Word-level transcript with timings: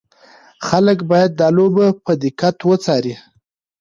خلک 0.67 0.97
باید 1.09 1.31
دا 1.39 1.47
لوبه 1.57 1.87
په 2.03 2.11
دقت 2.23 2.57
وڅاري. 2.69 3.15